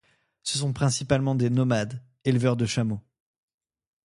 [0.41, 3.01] Ce sont principalement des nomades, éleveurs de chameaux.